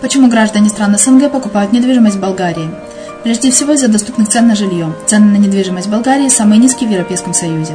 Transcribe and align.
Почему 0.00 0.28
граждане 0.28 0.70
стран 0.70 0.96
СНГ 0.96 1.30
покупают 1.30 1.74
недвижимость 1.74 2.16
в 2.16 2.20
Болгарии? 2.20 2.70
Прежде 3.22 3.50
всего 3.50 3.74
из-за 3.74 3.88
доступных 3.88 4.30
цен 4.30 4.48
на 4.48 4.54
жилье. 4.54 4.94
Цены 5.04 5.26
на 5.26 5.36
недвижимость 5.36 5.88
в 5.88 5.90
Болгарии 5.90 6.30
самые 6.30 6.58
низкие 6.58 6.88
в 6.88 6.92
Европейском 6.92 7.34
Союзе. 7.34 7.74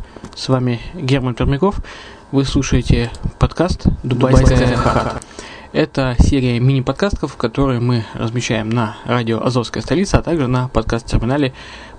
с 0.35 0.49
вами 0.49 0.81
Герман 0.93 1.33
Пермяков. 1.35 1.77
Вы 2.31 2.45
слушаете 2.45 3.11
подкаст 3.39 3.85
«Дубайская 4.03 4.75
хата». 4.75 5.21
Это 5.73 6.15
серия 6.19 6.59
мини-подкастов, 6.59 7.35
которые 7.37 7.79
мы 7.79 8.03
размещаем 8.13 8.69
на 8.69 8.97
радио 9.05 9.43
«Азовская 9.43 9.81
столица», 9.83 10.17
а 10.17 10.21
также 10.21 10.47
на 10.47 10.67
подкаст-терминале 10.69 11.53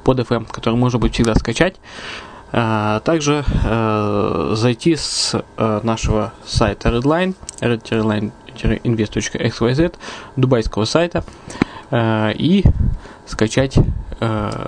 под 0.04 0.20
FM, 0.20 0.46
который 0.50 0.74
можно 0.74 0.98
будет 0.98 1.14
всегда 1.14 1.34
скачать. 1.34 1.76
А 2.52 3.00
также 3.00 3.44
э, 3.64 4.52
зайти 4.56 4.96
с 4.96 5.42
э, 5.56 5.80
нашего 5.82 6.32
сайта 6.44 6.90
Redline, 6.90 7.34
redline-invest.xyz, 7.60 9.94
дубайского 10.36 10.84
сайта, 10.84 11.24
э, 11.90 12.32
и 12.34 12.64
скачать 13.26 13.78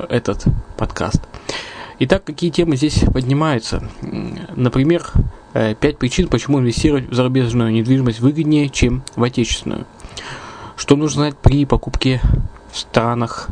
этот 0.08 0.44
подкаст. 0.76 1.22
Итак, 2.00 2.25
какие 2.25 2.50
темы 2.50 2.76
здесь 2.76 3.05
поднимаются? 3.12 3.88
Например, 4.56 5.06
э, 5.52 5.76
пять 5.76 5.96
причин, 5.96 6.26
почему 6.26 6.58
инвестировать 6.58 7.08
в 7.08 7.14
зарубежную 7.14 7.70
недвижимость 7.70 8.19
выгоднее, 8.19 8.69
чем 8.69 9.05
в 9.14 9.23
отечественную. 9.23 9.87
Что 10.76 10.96
нужно 10.96 11.23
знать 11.23 11.38
при 11.38 11.64
покупке 11.64 12.20
в 12.73 12.79
странах 12.79 13.49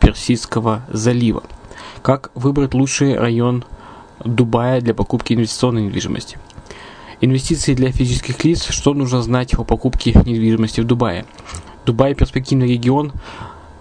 Персидского 0.00 0.84
залива? 0.90 1.44
Как 2.02 2.30
выбрать 2.34 2.74
лучший 2.74 3.16
район 3.16 3.64
Дубая 4.22 4.82
для 4.82 4.92
покупки 4.92 5.32
инвестиционной 5.32 5.84
недвижимости? 5.84 6.38
Инвестиции 7.22 7.72
для 7.72 7.90
физических 7.90 8.44
лиц. 8.44 8.66
Что 8.68 8.92
нужно 8.92 9.22
знать 9.22 9.54
о 9.54 9.64
покупке 9.64 10.12
недвижимости 10.26 10.82
в 10.82 10.84
Дубае? 10.84 11.24
Дубай– 11.86 12.14
перспективный 12.16 12.68
регион, 12.68 13.12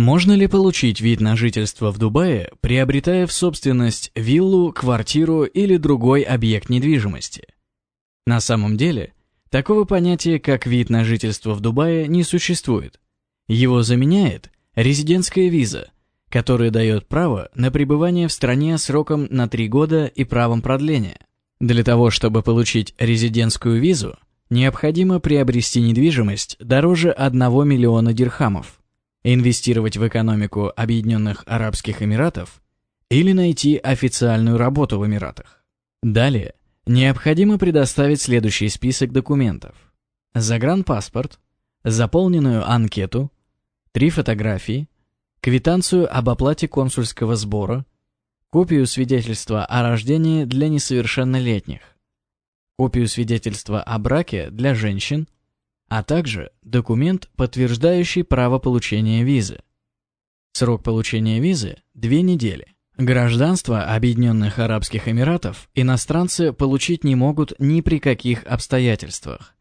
Можно 0.00 0.32
ли 0.32 0.46
получить 0.46 1.02
вид 1.02 1.20
на 1.20 1.36
жительство 1.36 1.92
в 1.92 1.98
Дубае, 1.98 2.52
приобретая 2.62 3.26
в 3.26 3.32
собственность 3.32 4.12
виллу, 4.14 4.72
квартиру 4.72 5.44
или 5.44 5.76
другой 5.76 6.22
объект 6.22 6.70
недвижимости? 6.70 7.44
На 8.26 8.40
самом 8.40 8.78
деле, 8.78 9.12
такого 9.50 9.84
понятия, 9.84 10.38
как 10.38 10.66
вид 10.66 10.88
на 10.88 11.04
жительство 11.04 11.52
в 11.52 11.60
Дубае, 11.60 12.08
не 12.08 12.22
существует. 12.22 12.98
Его 13.46 13.82
заменяет 13.82 14.50
резидентская 14.74 15.50
виза, 15.50 15.90
которая 16.30 16.70
дает 16.70 17.06
право 17.06 17.50
на 17.54 17.70
пребывание 17.70 18.26
в 18.26 18.32
стране 18.32 18.78
сроком 18.78 19.26
на 19.28 19.50
три 19.50 19.68
года 19.68 20.06
и 20.06 20.24
правом 20.24 20.62
продления. 20.62 21.18
Для 21.60 21.84
того, 21.84 22.08
чтобы 22.08 22.40
получить 22.42 22.94
резидентскую 22.96 23.78
визу, 23.78 24.16
необходимо 24.48 25.20
приобрести 25.20 25.82
недвижимость 25.82 26.56
дороже 26.58 27.10
1 27.10 27.68
миллиона 27.68 28.14
дирхамов– 28.14 28.78
инвестировать 29.22 29.96
в 29.96 30.06
экономику 30.06 30.72
Объединенных 30.74 31.42
Арабских 31.46 32.02
Эмиратов 32.02 32.62
или 33.10 33.32
найти 33.32 33.76
официальную 33.76 34.56
работу 34.56 34.98
в 34.98 35.06
Эмиратах. 35.06 35.62
Далее 36.02 36.54
необходимо 36.86 37.58
предоставить 37.58 38.20
следующий 38.20 38.68
список 38.68 39.12
документов. 39.12 39.74
Загранпаспорт, 40.34 41.38
заполненную 41.84 42.68
анкету, 42.68 43.30
три 43.92 44.10
фотографии, 44.10 44.88
квитанцию 45.40 46.14
об 46.16 46.28
оплате 46.28 46.68
консульского 46.68 47.36
сбора, 47.36 47.84
копию 48.50 48.86
свидетельства 48.86 49.64
о 49.64 49.82
рождении 49.82 50.44
для 50.44 50.68
несовершеннолетних, 50.68 51.80
копию 52.78 53.08
свидетельства 53.08 53.82
о 53.82 53.98
браке 53.98 54.50
для 54.50 54.74
женщин– 54.74 55.28
а 55.90 56.04
также 56.04 56.52
документ, 56.62 57.28
подтверждающий 57.36 58.22
право 58.22 58.60
получения 58.60 59.24
визы. 59.24 59.60
Срок 60.52 60.84
получения 60.84 61.40
визы– 61.40 61.78
две 61.94 62.22
недели. 62.22 62.68
Гражданство 62.96 63.82
Объединенных 63.82 64.60
Арабских 64.60 65.08
Эмиратов 65.08 65.68
иностранцы 65.74 66.52
получить 66.52 67.02
не 67.02 67.16
могут 67.16 67.58
ни 67.58 67.80
при 67.80 67.98
каких 67.98 68.44
обстоятельствах. 68.44 69.56